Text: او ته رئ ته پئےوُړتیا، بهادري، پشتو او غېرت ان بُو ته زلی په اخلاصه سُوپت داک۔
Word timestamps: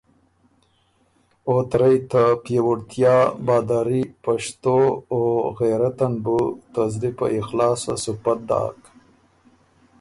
او 1.47 1.55
ته 1.69 1.75
رئ 1.81 1.97
ته 2.11 2.23
پئےوُړتیا، 2.43 3.15
بهادري، 3.45 4.03
پشتو 4.23 4.77
او 5.11 5.19
غېرت 5.57 5.99
ان 6.05 6.13
بُو 6.23 6.39
ته 6.71 6.81
زلی 6.91 7.11
په 7.17 7.25
اخلاصه 7.39 7.93
سُوپت 8.03 8.39
داک۔ 8.49 8.79